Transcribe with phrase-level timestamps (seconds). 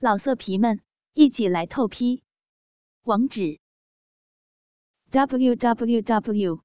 [0.00, 0.80] 老色皮们，
[1.14, 2.22] 一起来透批！
[3.02, 3.58] 网址
[5.10, 6.62] ：w w w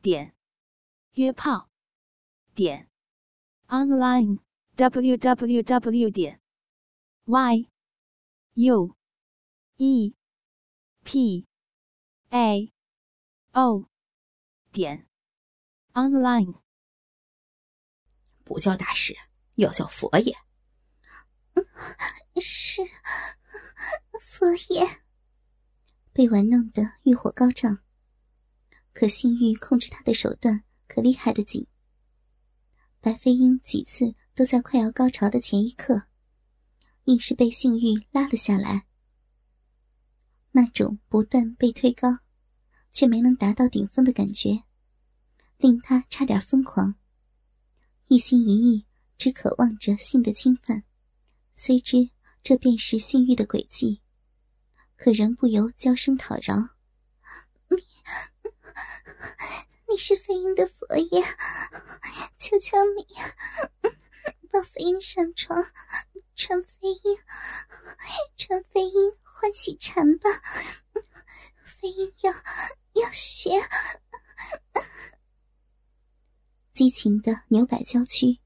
[0.00, 0.34] 点
[1.12, 1.68] 约炮
[2.54, 2.88] 点
[3.66, 4.38] online
[4.76, 6.40] w w w 点
[7.26, 7.68] y
[8.54, 8.96] u
[9.76, 10.14] e
[11.04, 11.46] p
[12.30, 12.72] a
[13.52, 13.90] o
[14.72, 15.06] 点
[15.92, 16.62] online。
[18.42, 19.14] 不叫大师，
[19.56, 20.47] 要叫佛爷。
[22.40, 22.82] 是
[24.20, 24.86] 佛爷，
[26.12, 27.78] 被玩弄得欲火高涨，
[28.92, 31.66] 可性欲控制他的手段可厉害的紧。
[33.00, 36.04] 白飞鹰几次都在快要高潮的前一刻，
[37.04, 38.86] 硬是被性欲拉了下来。
[40.50, 42.18] 那种不断被推高，
[42.90, 44.64] 却没能达到顶峰的感觉，
[45.58, 46.96] 令他差点疯狂，
[48.08, 48.86] 一心一意
[49.16, 50.84] 只渴望着性的侵犯。
[51.60, 54.00] 虽知这便是性欲的轨迹，
[54.96, 56.54] 可仍不由娇声讨饶
[57.66, 57.82] ：“你，
[59.88, 61.20] 你是飞鹰的佛爷，
[62.38, 63.04] 求求你，
[64.52, 65.72] 抱飞鹰上床，
[66.36, 67.18] 传飞鹰，
[68.36, 70.30] 传飞鹰欢喜禅吧！
[71.64, 72.32] 飞鹰要
[73.02, 73.50] 要学。”
[76.72, 78.38] 激情的扭摆娇躯，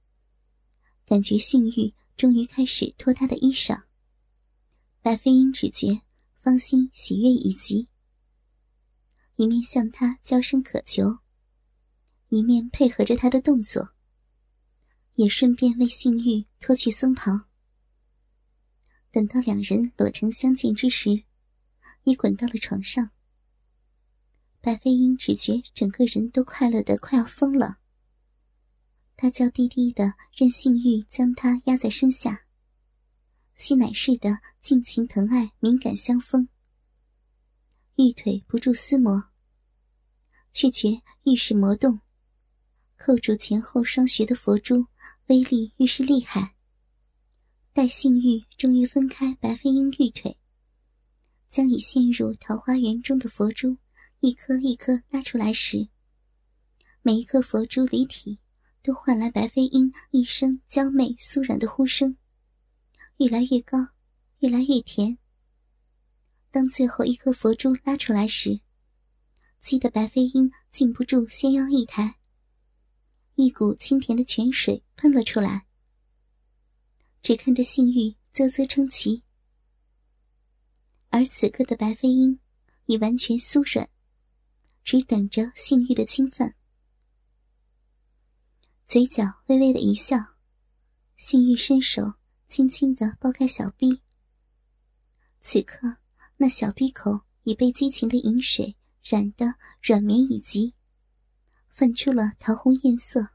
[1.04, 1.92] 感觉性欲。
[2.22, 3.82] 终于开始脱他的衣裳，
[5.00, 6.02] 白飞鹰只觉
[6.36, 7.88] 芳心喜悦已极，
[9.34, 11.18] 一面向他娇声渴求，
[12.28, 13.94] 一面配合着他的动作，
[15.16, 17.48] 也顺便为性欲脱去僧袍。
[19.10, 21.24] 等到两人裸成相见之时，
[22.04, 23.10] 已滚到了床上。
[24.60, 27.80] 白飞鹰只觉整个人都快乐的快要疯了。
[29.22, 32.42] 他娇滴滴的，任性欲将他压在身下，
[33.54, 36.48] 吸奶似的尽情疼爱，敏感相逢。
[37.94, 39.30] 玉腿不住撕磨，
[40.50, 42.00] 却觉玉势魔动，
[42.96, 44.88] 扣住前后双穴的佛珠
[45.26, 46.56] 威力愈是厉害。
[47.72, 50.36] 待性欲终于分开白飞鹰玉腿，
[51.48, 53.76] 将已陷入桃花源中的佛珠
[54.18, 55.86] 一颗一颗拉出来时，
[57.02, 58.40] 每一颗佛珠离体。
[58.82, 62.16] 都换来白飞鹰一声娇媚酥软的呼声，
[63.18, 63.78] 越来越高，
[64.40, 65.18] 越来越甜。
[66.50, 68.60] 当最后一颗佛珠拉出来时，
[69.60, 72.16] 激得白飞鹰禁不住纤腰一抬，
[73.36, 75.66] 一股清甜的泉水喷了出来。
[77.22, 79.22] 只看得性欲啧啧称奇，
[81.10, 82.40] 而此刻的白飞鹰
[82.86, 83.88] 已完全酥软，
[84.82, 86.56] 只等着性欲的侵犯。
[88.86, 90.18] 嘴角微微的一笑，
[91.16, 92.14] 性欲伸手
[92.46, 94.02] 轻轻的剥开小臂。
[95.40, 95.96] 此刻，
[96.36, 100.74] 那小臂口已被激情的饮水染得软绵以及，
[101.68, 103.28] 泛出了桃红艳色。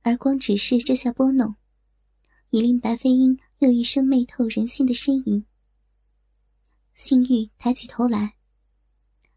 [0.00, 1.54] 而光只是这下拨弄，
[2.50, 5.46] 已令白飞鹰又一声媚透人心的呻吟。
[6.94, 8.34] 性欲抬起头来，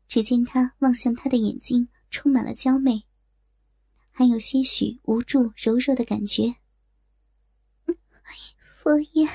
[0.07, 3.05] 只见他望向他的眼睛充满了娇媚。
[4.17, 6.55] 还有些许无助、柔弱的感觉。
[8.57, 9.27] 佛爷，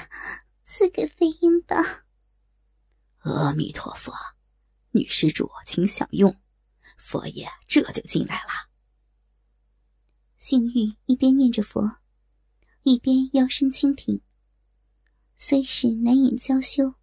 [0.65, 1.77] 赐给飞鹰吧。
[3.19, 4.11] 阿弥陀佛，
[4.93, 6.35] 女施主请享用。
[6.97, 8.71] 佛爷这就进来了。
[10.39, 11.99] 性欲一边念着佛，
[12.85, 14.23] 一边腰身轻挺。
[15.37, 16.95] 虽是难掩娇羞，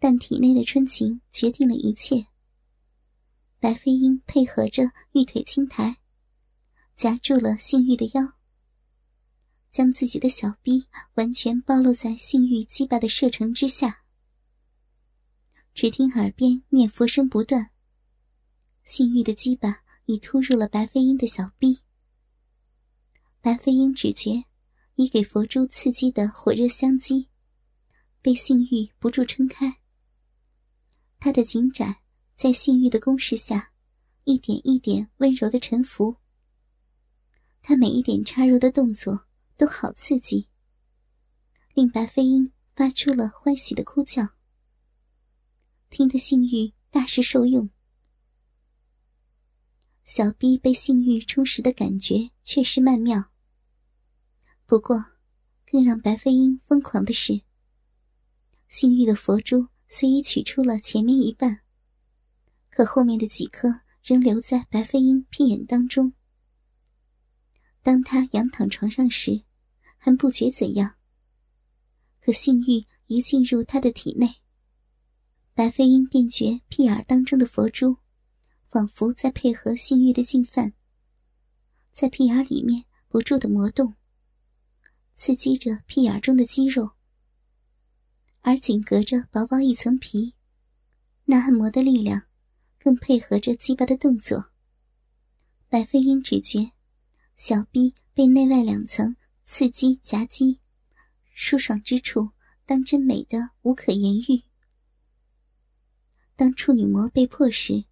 [0.00, 2.26] 但体内的春情决定了一切。
[3.60, 6.01] 白飞鹰配合着玉腿轻抬。
[7.02, 8.34] 夹住了性欲的腰，
[9.72, 14.04] 将自己的小臂完全暴露在性欲鸡巴的射程之下。
[15.74, 17.72] 只听耳边念佛声不断，
[18.84, 21.80] 性欲的鸡巴已突入了白飞鹰的小臂。
[23.40, 24.44] 白飞鹰只觉
[24.94, 27.28] 已给佛珠刺激的火热相激，
[28.20, 29.80] 被性欲不住撑开。
[31.18, 32.02] 他的颈窄
[32.36, 33.72] 在性欲的攻势下，
[34.22, 36.21] 一点一点温柔的沉浮。
[37.62, 39.26] 他每一点插入的动作
[39.56, 40.48] 都好刺激，
[41.74, 44.28] 令白飞鹰发出了欢喜的哭叫。
[45.88, 47.70] 听得性欲大是受用，
[50.04, 53.30] 小臂被性欲充实的感觉确实曼妙。
[54.66, 55.04] 不过，
[55.70, 57.42] 更让白飞鹰疯狂的是，
[58.68, 61.60] 性欲的佛珠虽已取出了前面一半，
[62.70, 66.12] 可后面的几颗仍留在白飞鹰屁眼当中。
[67.82, 69.42] 当他仰躺床上时，
[69.98, 70.94] 还不觉怎样。
[72.20, 74.36] 可性欲一进入他的体内，
[75.52, 77.96] 白飞鹰便觉屁眼当中的佛珠，
[78.68, 80.72] 仿佛在配合性欲的进犯，
[81.90, 83.94] 在屁眼里面不住的磨动，
[85.14, 86.92] 刺激着屁眼中的肌肉，
[88.40, 90.34] 而仅隔着薄薄一层皮，
[91.24, 92.22] 那按摩的力量，
[92.78, 94.52] 更配合着鸡巴的动作。
[95.68, 96.70] 白飞鹰只觉
[97.44, 100.60] 小臂被内外两层刺激夹击，
[101.34, 102.30] 舒爽之处
[102.64, 104.44] 当真美得无可言喻。
[106.36, 107.86] 当处女膜被破时，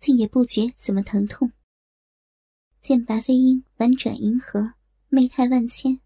[0.00, 1.52] 竟也不觉怎么疼痛。
[2.80, 4.72] 见白飞鹰婉转迎合，
[5.08, 6.00] 媚态万千，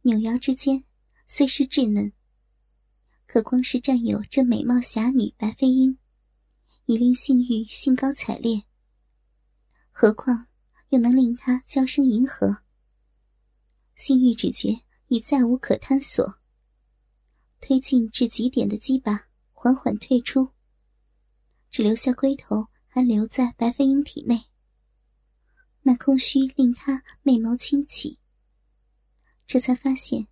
[0.00, 0.84] 扭腰之间
[1.26, 2.14] 虽是稚嫩，
[3.26, 5.98] 可光是占有这美貌侠女白飞鹰，
[6.86, 8.62] 已令性欲兴高采烈。
[9.90, 10.46] 何况
[10.90, 12.62] 又能令他娇声迎合，
[13.96, 16.38] 性欲只觉已再无可探索。
[17.60, 20.50] 推进至极点的鸡巴缓缓退出，
[21.70, 24.46] 只留下龟头还留在白飞鹰体内。
[25.82, 28.18] 那空虚令他眉毛轻起，
[29.46, 30.28] 这才发现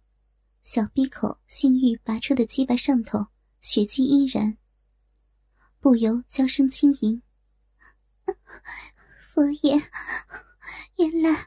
[0.63, 3.29] 小闭口性欲拔出的鸡巴上头
[3.61, 4.59] 血迹依然，
[5.79, 7.23] 不由娇声轻吟。
[9.33, 9.81] 佛爷，
[10.97, 11.47] 原来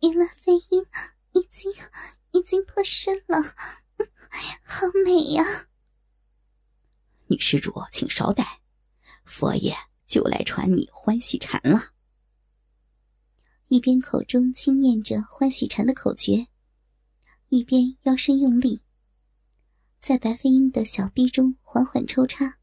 [0.00, 0.86] 原来飞鹰
[1.32, 1.72] 已经
[2.32, 3.54] 已经破身了，
[4.62, 5.68] 好美呀！
[7.26, 8.60] 女施主，请稍待，
[9.24, 11.92] 佛爷就来传你欢喜禅了。
[13.68, 16.48] 一边口中轻念着欢喜禅的口诀，
[17.48, 18.82] 一边腰身用力，
[19.98, 22.58] 在白飞鹰的小臂中缓缓抽插。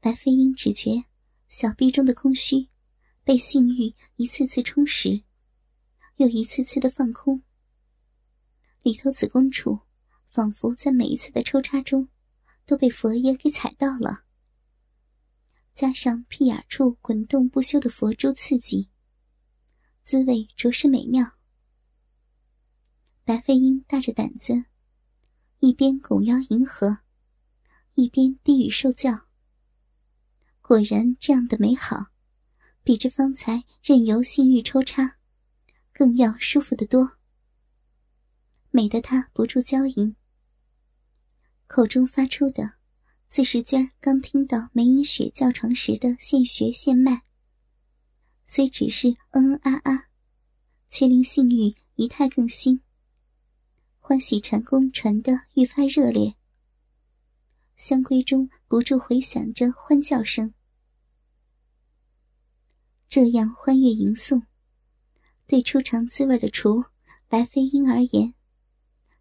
[0.00, 1.04] 白飞鹰只觉
[1.48, 2.68] 小臂中的空虚。
[3.26, 5.24] 被性欲一次次充实，
[6.14, 7.42] 又一次次的放空。
[8.82, 9.80] 里头子宫处，
[10.30, 12.08] 仿佛在每一次的抽插中，
[12.64, 14.26] 都被佛爷给踩到了。
[15.72, 18.90] 加上屁眼处滚动不休的佛珠刺激，
[20.04, 21.32] 滋味着实美妙。
[23.24, 24.66] 白飞鹰大着胆子，
[25.58, 26.98] 一边拱腰迎合，
[27.94, 29.26] 一边低语受教。
[30.62, 32.12] 果然，这样的美好。
[32.86, 35.16] 比之方才任由性欲抽插，
[35.92, 37.18] 更要舒服得多。
[38.70, 40.14] 美得他不住娇吟，
[41.66, 42.74] 口中发出的，
[43.26, 47.22] 自是今儿刚听到梅影雪叫床时的现学现卖。
[48.44, 50.04] 虽只是嗯嗯啊啊，
[50.86, 52.80] 却令性欲仪态更新，
[53.98, 56.36] 欢喜禅功传得愈发热烈。
[57.74, 60.54] 香闺中不住回响着欢叫声。
[63.08, 64.42] 这样欢悦吟诵，
[65.46, 66.84] 对初尝滋味的雏
[67.28, 68.34] 白飞鹰而言，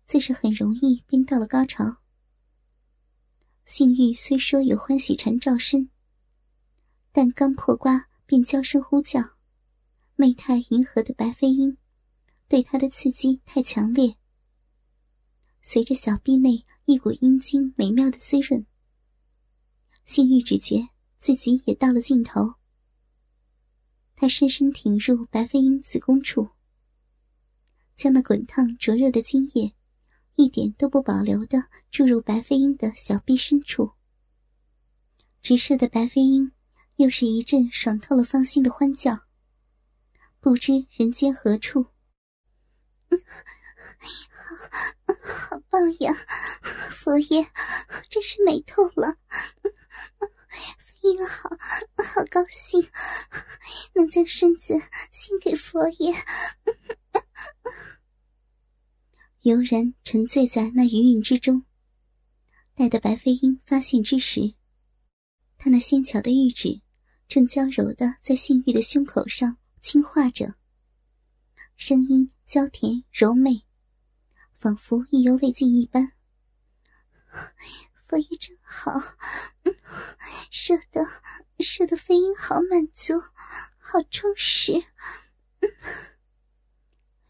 [0.06, 1.98] 自是很容易便到了高潮。
[3.66, 5.90] 性欲虽说有欢喜缠照身，
[7.12, 9.22] 但刚破瓜便娇声呼叫，
[10.16, 11.78] 媚态迎合的白飞鹰，
[12.48, 14.18] 对他的刺激太强烈。
[15.62, 18.66] 随着小臂内一股阴茎美妙的滋润，
[20.06, 22.56] 性欲只觉自己也到了尽头。
[24.16, 26.50] 他深深挺入白飞鹰子宫处，
[27.96, 29.76] 将那滚烫灼热的精液
[30.36, 33.92] 一点都不保留的注入白飞鹰的小臂深处。
[35.42, 36.52] 直射的白飞鹰
[36.96, 39.26] 又是一阵爽透了芳心的欢叫。
[40.40, 41.84] 不知人间何处，
[45.06, 45.14] 好，
[45.50, 46.16] 好棒呀！
[46.92, 47.48] 佛爷，
[48.10, 49.18] 真是美透了。
[51.06, 51.50] 英好，
[52.04, 52.90] 好高兴，
[53.94, 54.74] 能将身子
[55.12, 56.14] 献给佛爷。
[59.42, 61.66] 悠然沉醉在那余韵之中，
[62.74, 64.56] 待得白飞鹰发现之时，
[65.58, 66.82] 他那纤巧的玉指
[67.28, 70.56] 正娇柔的在性欲的胸口上轻画着，
[71.76, 73.64] 声音娇甜柔媚，
[74.54, 76.14] 仿佛意犹未尽一般。
[78.16, 78.94] 佛爷真好，
[80.50, 81.06] 射的
[81.60, 83.14] 射的飞鹰好满足，
[83.78, 84.72] 好充实。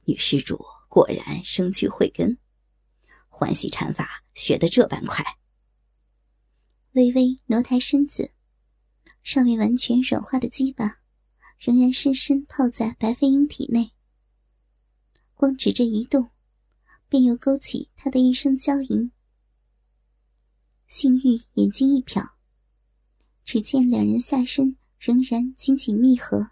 [0.04, 2.38] 女施主果然生具慧根，
[3.28, 5.26] 欢喜禅法学得这般快。
[6.92, 8.32] 微微挪抬身子，
[9.24, 11.00] 尚未完全软化的鸡巴
[11.58, 13.90] 仍然深深泡在白飞鹰体内。
[15.34, 16.30] 光指这一动，
[17.10, 19.12] 便又勾起他的一声娇吟。
[20.88, 22.30] 性欲眼睛一瞟，
[23.44, 26.52] 只见两人下身仍然紧紧密合，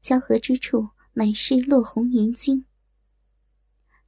[0.00, 2.64] 交合之处满是落红银晶。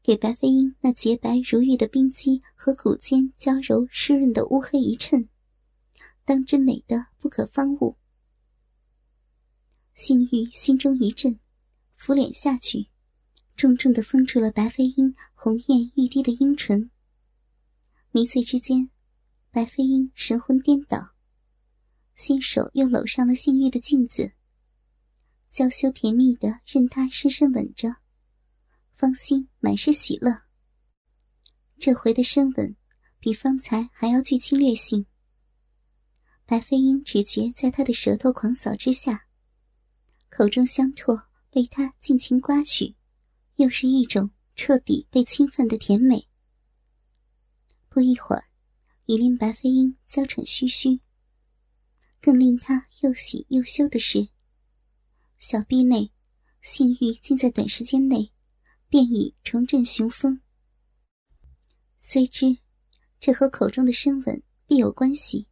[0.02, 5.28] 给白飞鹰那洁白如玉的冰肌和骨间娇柔湿润的乌黑一衬，
[6.24, 7.96] 当真美的不可方物。
[9.94, 11.38] 性欲心中一震，
[11.94, 12.88] 俯脸下去，
[13.56, 16.90] 重重的封住了白飞鹰红艳欲滴的阴唇。
[18.16, 18.90] 迷醉之间，
[19.50, 21.16] 白飞鹰神魂颠倒，
[22.14, 24.34] 新手又搂上了性欲的镜子，
[25.50, 27.96] 娇羞甜蜜的任他深深吻着，
[28.92, 30.42] 芳心满是喜乐。
[31.80, 32.76] 这回的深吻
[33.18, 35.04] 比方才还要具侵略性。
[36.46, 39.26] 白飞鹰只觉在他的舌头狂扫之下。
[40.30, 42.94] 口中香唾被他尽情刮取，
[43.56, 46.28] 又是一种彻底被侵犯的甜美。
[47.94, 48.46] 不一会儿，
[49.06, 50.98] 已令白飞鹰娇喘吁吁。
[52.20, 54.30] 更令他又喜又羞的是，
[55.38, 56.10] 小臂内
[56.60, 58.32] 性欲竟在短时间内
[58.88, 60.40] 便已重振雄风。
[61.96, 62.58] 虽知
[63.20, 65.46] 这和口中的深吻必有关系，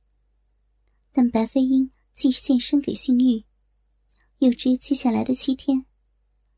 [1.13, 3.45] 但白飞鹰既献身给性欲。
[4.39, 5.87] 又知接下来的七天，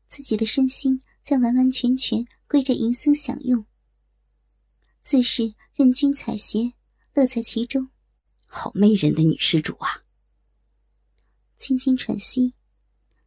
[0.07, 3.63] 自己的身心将完完全全归着银僧享用，
[5.05, 6.73] 自是任君采撷，
[7.13, 7.91] 乐在其中。
[8.47, 10.03] 好媚人的女施主啊！
[11.59, 12.55] 轻轻喘息，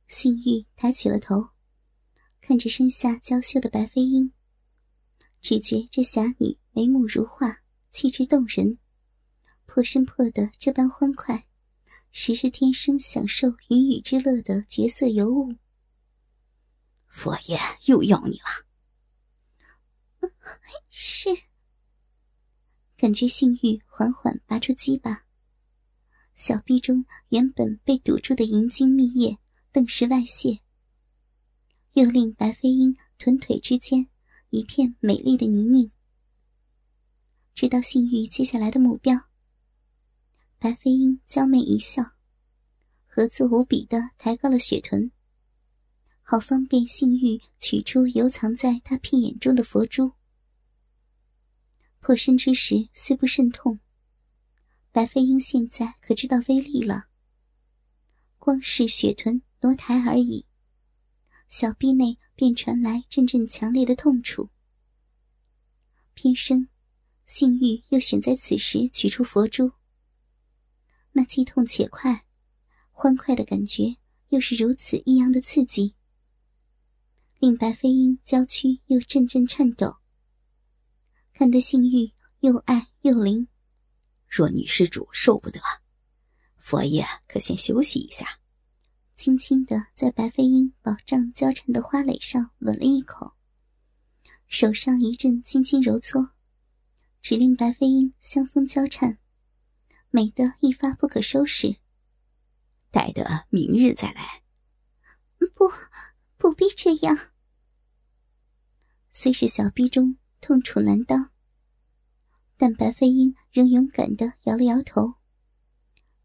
[0.08, 1.50] 性欲抬起了头，
[2.40, 4.32] 看着身下娇羞的白飞鹰，
[5.40, 8.80] 只觉这侠女眉目如画，气质动人，
[9.64, 11.47] 破身破的这般欢快。
[12.11, 15.54] 实是天生享受云雨之乐的绝色尤物。
[17.06, 18.66] 佛爷又要你了。
[20.90, 21.28] 是。
[22.99, 25.25] 感觉性欲缓缓拔出鸡巴，
[26.35, 29.38] 小臂中原本被堵住的银茎蜜液
[29.71, 30.59] 顿时外泄，
[31.93, 34.09] 又令白飞鹰臀腿之间
[34.50, 35.93] 一片美丽的泥泞。
[37.55, 39.17] 知道性欲接下来的目标。
[40.59, 42.02] 白飞鹰娇媚一笑，
[43.07, 45.12] 合作无比的抬高了雪臀，
[46.23, 50.18] 好方便性欲取出游藏在他屁眼中的佛珠。
[52.09, 53.81] 破身之时虽不甚痛，
[54.91, 57.09] 白飞鹰现在可知道威力了。
[58.38, 60.47] 光是雪臀挪抬而已，
[61.50, 64.49] 小臂内便传来阵阵强烈的痛楚。
[66.15, 66.69] 偏生，
[67.27, 69.73] 性欲又选在此时取出佛珠。
[71.12, 72.25] 那既痛且快，
[72.91, 73.99] 欢快的感觉
[74.31, 75.95] 又是如此异样的刺激，
[77.38, 79.98] 令白飞鹰娇躯又阵阵颤抖，
[81.38, 83.47] 看得性欲又爱又灵。
[84.26, 85.61] 若女施主受不得，
[86.57, 88.40] 佛爷可先休息一下。
[89.14, 93.37] 轻轻的在白飞鹰饱胀交缠的花蕾上吻了一口，
[94.49, 96.33] 手上一阵轻轻揉搓，
[97.23, 99.21] 只令白飞鹰香风交颤。
[100.11, 101.76] 美得一发不可收拾，
[102.90, 104.42] 待得明日再来。
[105.54, 105.71] 不，
[106.37, 107.30] 不必这样。
[109.12, 111.30] 虽是小逼中痛楚难当，
[112.57, 115.14] 但白飞鹰仍勇敢的摇了摇头，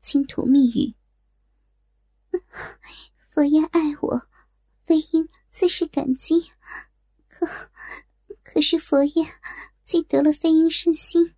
[0.01, 0.95] 轻吐密语
[3.29, 4.27] ：“佛爷爱我，
[4.85, 6.51] 飞鹰自是感激。
[7.27, 7.47] 可，
[8.43, 9.25] 可是佛爷
[9.83, 11.35] 既得了飞鹰身心。”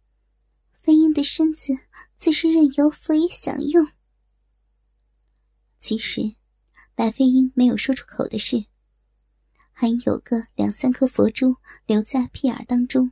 [0.74, 1.74] 飞鹰的身子
[2.16, 3.88] 自是任由佛爷享用。
[5.80, 6.36] 其实，
[6.94, 8.66] 白飞鹰没有说出口的是，
[9.78, 13.12] 还有个两三颗佛珠留在屁眼当中。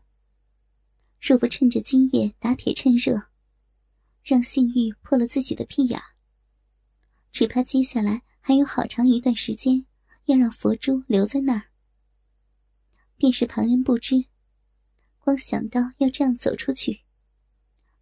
[1.20, 3.28] 若不趁着今夜打铁趁热，
[4.24, 6.02] 让性欲破了自己的屁眼，
[7.34, 9.86] 只怕接下来还有好长一段时间
[10.28, 11.64] 要让佛珠留在那儿。
[13.18, 14.24] 便是旁人不知，
[15.20, 17.02] 光想到要这样走出去。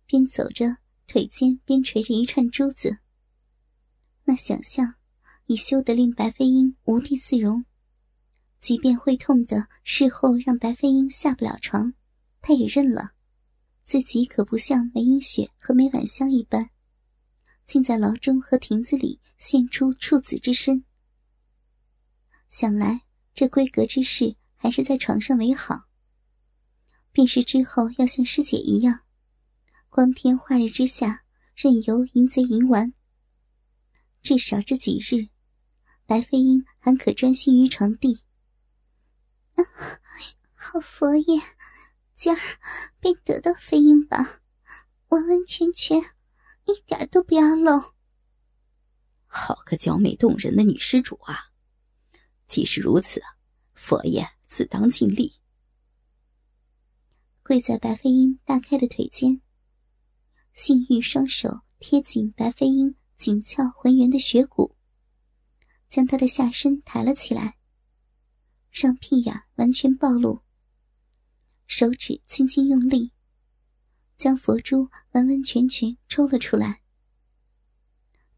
[0.06, 0.78] 边走着，
[1.08, 3.00] 腿间边垂着一串珠子。
[4.26, 4.98] 那想象
[5.48, 7.66] 已羞得令白飞鹰无地自容。
[8.62, 11.94] 即便会痛的事后让白飞鹰下不了床，
[12.42, 13.12] 他也认了。
[13.84, 16.70] 自己可不像梅英雪和梅婉香一般，
[17.66, 20.86] 竟在牢中和亭子里现出处子之身。
[22.50, 23.02] 想来
[23.34, 25.88] 这闺阁之事还是在床上为好。
[27.12, 29.02] 便是之后要像师姐一样。
[29.90, 31.24] 光天化日之下，
[31.56, 32.94] 任由淫贼淫玩。
[34.22, 35.28] 至少这几日，
[36.06, 38.20] 白飞鹰还可专心于床地。
[40.54, 41.42] 好佛爷，
[42.14, 42.40] 今儿
[43.00, 44.42] 便得到飞鹰吧，
[45.10, 46.00] 完完全全，
[46.66, 47.94] 一点都不要漏。
[49.26, 51.52] 好个娇美动人的女施主啊！
[52.48, 53.22] 既是如此，
[53.74, 55.34] 佛爷自当尽力。
[57.44, 59.42] 跪在白飞鹰大开的腿间，
[60.54, 64.76] 性欲双手贴紧白飞鹰紧俏浑圆的血骨，
[65.88, 67.58] 将他的下身抬了起来，
[68.72, 70.42] 让屁眼完全暴露。
[71.68, 73.12] 手指轻轻用力，
[74.18, 76.82] 将佛珠完完全全抽了出来，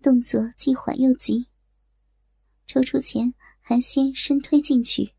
[0.02, 1.48] 动作既缓又急。
[2.66, 5.14] 抽出前还先深推进去，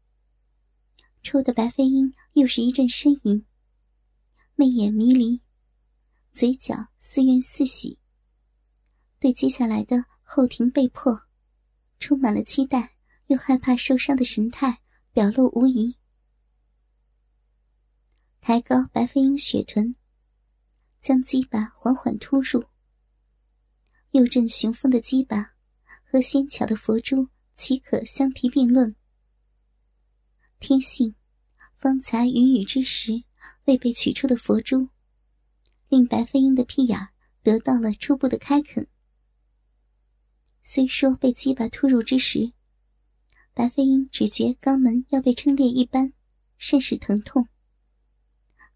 [1.23, 3.45] 抽的白飞鹰又是一阵呻吟。
[4.55, 5.41] 媚眼迷离，
[6.33, 7.99] 嘴角似怨似喜，
[9.19, 11.27] 对接下来的后庭被迫，
[11.99, 14.83] 充满了期待又害怕受伤的神态
[15.15, 15.97] 表露无遗。
[18.41, 19.95] 抬高白飞鹰雪臀，
[21.01, 22.65] 将鸡巴缓缓突入，
[24.11, 25.55] 右阵雄风的鸡巴
[26.03, 28.97] 和纤巧的佛珠岂可相提并论？
[30.59, 31.15] 天性，
[31.77, 33.23] 方才云雨之时。
[33.67, 34.89] 未被取出的佛珠，
[35.91, 36.99] 令白飞鹰的屁眼
[37.43, 38.89] 得到了初步的开垦。
[40.63, 42.54] 虽说被鸡巴突入之时，
[43.55, 46.13] 白飞鹰只觉肛门要被撑裂一般，
[46.59, 47.49] 甚是疼痛，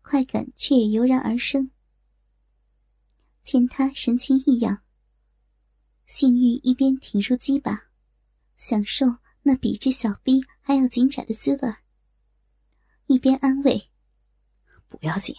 [0.02, 1.72] 快感却也油然而生。
[3.42, 4.84] 见他神情异样，
[6.06, 7.90] 性欲一边挺入鸡巴，
[8.56, 9.06] 享受
[9.42, 11.74] 那比之小逼还要紧窄的滋味，
[13.06, 13.90] 一边安慰。
[14.86, 15.34] 不要紧，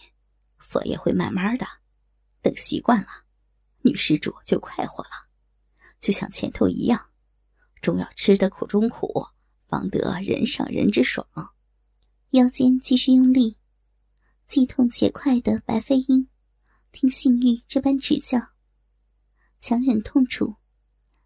[0.57, 1.65] 佛爷会慢慢的，
[2.41, 3.07] 等习惯了，
[3.83, 5.29] 女施主就快活了。
[5.99, 7.08] 就像前头一样，
[7.81, 9.11] 终要吃得苦中苦，
[9.67, 11.27] 方得人上人之爽。
[12.31, 13.57] 腰间继续用力，
[14.47, 16.27] 既痛且快的白飞鹰，
[16.91, 18.39] 听性欲这般指教，
[19.59, 20.55] 强忍痛楚，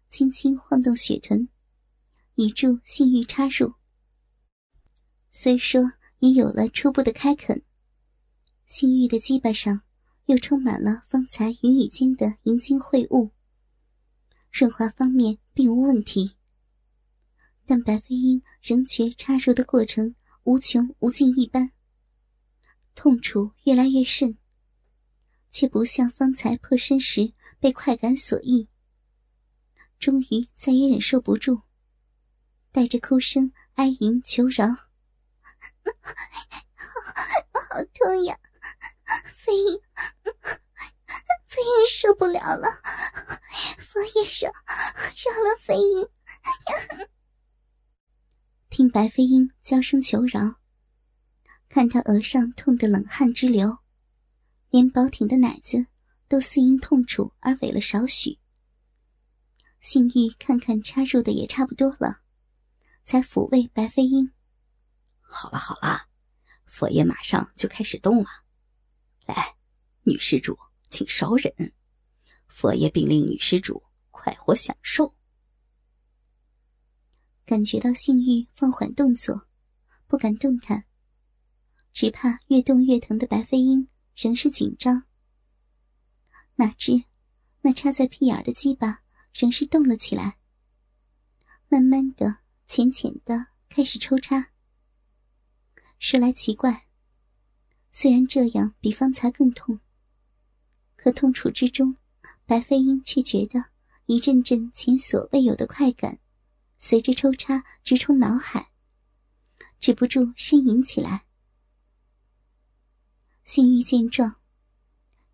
[0.08, 1.48] 轻轻晃动雪臀，
[2.36, 3.74] 以助性欲插入。
[5.30, 7.62] 虽说已有了初步的开垦。
[8.66, 9.82] 性欲的鸡巴上，
[10.26, 13.30] 又充满了方才云雨间的银精秽物。
[14.50, 16.36] 润滑方面并无问题，
[17.74, 21.72] 但白飞鹰仍觉插入的过程无穷无尽一般，
[22.94, 24.38] 痛楚越来越甚，
[25.50, 28.68] 却不像方才破身时被快感所役。
[29.98, 31.62] 终于再也忍受不住，
[32.70, 34.68] 带着哭声哀吟求饶
[36.70, 38.38] ：“好痛呀！”
[39.34, 39.80] 飞鹰，
[41.48, 42.68] 飞鹰受不了了！
[43.80, 46.08] 佛爷饶饶了飞鹰！
[48.76, 50.56] 听白飞鹰娇声求饶，
[51.68, 53.78] 看他额上痛得冷汗直流，
[54.68, 55.86] 连饱挺的奶子
[56.26, 58.40] 都似因痛楚而萎了少许。
[59.78, 62.22] 性欲看看插入的也差不多了，
[63.04, 64.32] 才抚慰白飞鹰
[65.22, 66.08] ：“好了好了，
[66.66, 68.28] 佛爷马上就开始动了。”
[69.24, 69.54] 来，
[70.02, 70.58] 女施主，
[70.90, 71.72] 请稍忍。
[72.48, 75.14] 佛爷并令女施主快活享受。
[77.44, 79.46] 感觉到性欲放缓动作，
[80.06, 80.84] 不敢动弹，
[81.92, 85.04] 只怕越动越疼的白飞鹰仍是紧张。
[86.56, 87.04] 哪知
[87.62, 89.02] 那插在屁眼的鸡巴
[89.32, 90.38] 仍是动了起来，
[91.68, 94.50] 慢慢的、浅浅的开始抽插。
[95.98, 96.86] 说来奇怪。
[97.90, 99.78] 虽然这样比方才更痛，
[100.96, 101.96] 可痛楚之中，
[102.44, 103.66] 白飞鹰却觉得
[104.06, 106.18] 一阵阵前所未有的快感，
[106.86, 108.70] 随着抽插直冲脑海，
[109.80, 111.24] 止不住呻吟起来。
[113.42, 114.36] 性欲见状，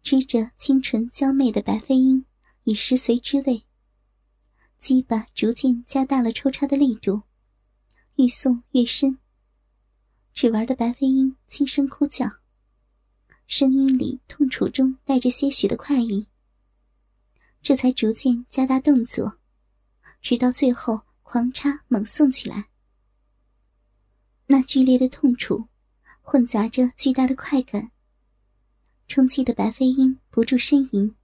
[0.00, 2.24] 支着清纯娇媚的白飞鹰
[2.62, 3.64] 以食髓之味，
[4.78, 7.22] 鸡巴逐渐加大了抽插的力度，
[8.14, 9.18] 愈送越深。
[10.32, 12.30] 只玩的白飞鹰轻声哭叫。
[13.48, 16.28] 声音里痛楚中带着些许的快意，
[17.60, 19.40] 这才逐渐加大动作，
[20.22, 21.02] 直到最后
[21.32, 22.70] 狂插猛送起来。
[24.46, 25.68] 那剧烈的痛楚，
[26.22, 27.92] 混杂着巨大的快感，
[29.06, 31.14] 充气的白飞鹰不住呻吟，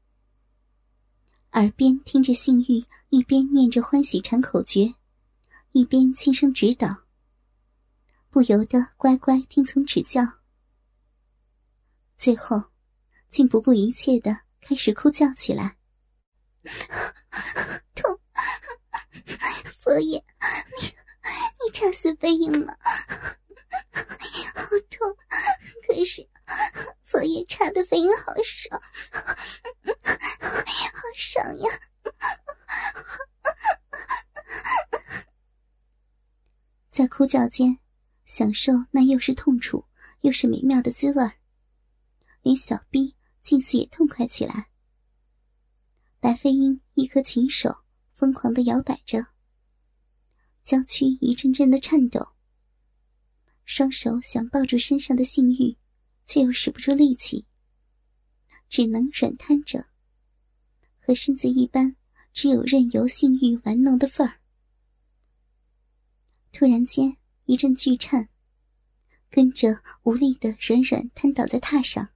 [1.54, 4.94] 耳边听着性欲，一边念着欢喜禅口诀，
[5.72, 7.02] 一边轻声指导，
[8.30, 10.22] 不由得乖乖听从指教。
[12.16, 12.62] 最后，
[13.28, 15.76] 竟不顾一切的开始哭叫起来。
[17.96, 18.20] 痛！
[19.80, 20.22] 佛爷，
[20.80, 22.76] 你你插死飞鹰了，
[24.54, 25.16] 好痛！
[25.86, 26.28] 可是
[27.04, 28.80] 佛爷插的飞鹰好爽，
[29.84, 29.92] 好
[31.16, 31.70] 爽呀！
[36.90, 37.78] 在哭叫间，
[38.24, 39.86] 享受那又是痛楚
[40.22, 41.30] 又是美妙的滋味
[42.42, 44.68] 连小臂近似也痛快起来。
[46.20, 47.84] 白飞鹰一颗禽手
[48.16, 49.26] 疯狂的摇摆着，
[50.64, 52.32] 娇躯一阵阵的颤抖，
[53.66, 55.76] 双手想抱住身上的性欲，
[56.24, 57.44] 却又使不出力气，
[58.70, 59.86] 只能软瘫着，
[60.98, 61.94] 和身子一般，
[62.32, 64.40] 只有任由性欲玩弄的份儿。
[66.52, 68.30] 突然间一阵剧颤。
[69.28, 72.10] 跟着无力的软软瘫倒在榻上，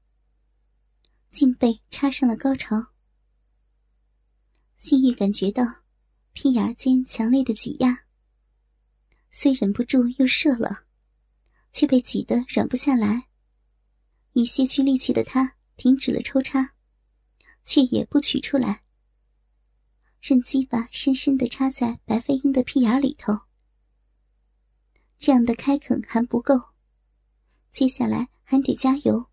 [1.31, 2.93] 竟被插上了高潮。
[4.77, 5.83] 性欲感觉到
[6.43, 8.07] 屁眼间强烈的挤压，
[9.31, 10.87] 虽忍不住又射了，
[11.71, 13.29] 却被挤得软不下来。
[14.33, 16.77] 已泄去力气的他停止了抽插，
[17.63, 18.85] 却也不取出来，
[20.23, 23.41] 任鸡巴深深的插在白飞鹰的屁眼里头。
[25.19, 26.55] 这样的开垦还不够。
[27.71, 29.27] 接下来还得加油。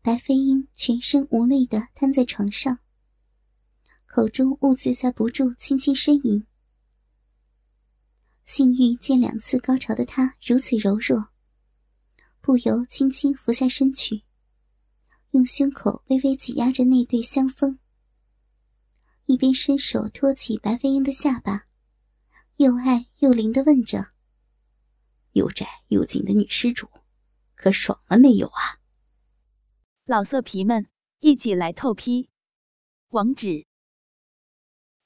[0.00, 2.78] 白飞鹰全身无力的瘫在床上，
[4.14, 6.46] 口中兀自在不住轻轻呻吟。
[8.44, 11.30] 性欲见两次高潮的他如此柔弱，
[12.40, 14.22] 不由轻轻俯下身去，
[15.32, 17.80] 用胸口微微挤压着那对香风，
[19.26, 21.66] 一边伸手托起白飞鹰的下巴，
[22.58, 24.12] 又爱又灵的问着。
[25.32, 26.88] 又窄又紧的女施主，
[27.56, 28.78] 可爽了没有啊？
[30.04, 30.86] 老色皮们，
[31.18, 32.30] 一起来透批！
[33.08, 33.66] 网址